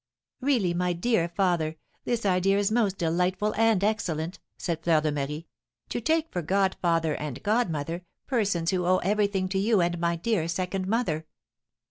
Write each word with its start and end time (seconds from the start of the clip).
"Really, 0.39 0.73
my 0.73 0.93
dear 0.93 1.29
father, 1.29 1.75
this 2.05 2.25
idea 2.25 2.57
is 2.57 2.71
most 2.71 2.97
delightful 2.97 3.53
and 3.55 3.83
excellent!" 3.83 4.39
said 4.57 4.83
Fleur 4.83 4.99
de 4.99 5.11
Marie; 5.11 5.45
"to 5.89 6.01
take 6.01 6.31
for 6.31 6.41
godfather 6.41 7.13
and 7.17 7.43
godmother 7.43 8.03
persons 8.25 8.71
who 8.71 8.87
owe 8.87 8.97
everything 9.03 9.47
to 9.49 9.59
you 9.59 9.79
and 9.79 9.99
my 9.99 10.15
dear 10.15 10.47
second 10.47 10.87
mother!" 10.87 11.27